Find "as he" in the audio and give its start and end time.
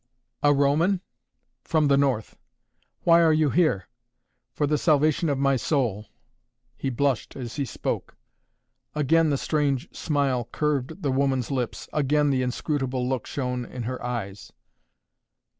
7.35-7.65